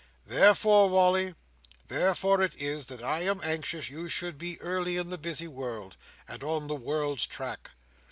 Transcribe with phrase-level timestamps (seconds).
[0.25, 5.47] "Therefore, Wally—therefore it is that I am anxious you should be early in the busy
[5.47, 5.95] world,
[6.27, 7.69] and on the world's track.